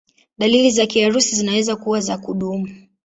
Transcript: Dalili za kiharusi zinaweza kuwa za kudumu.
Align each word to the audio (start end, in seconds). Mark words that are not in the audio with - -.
Dalili 0.37 0.71
za 0.71 0.85
kiharusi 0.85 1.35
zinaweza 1.35 1.75
kuwa 1.75 1.99
za 2.01 2.17
kudumu. 2.17 2.67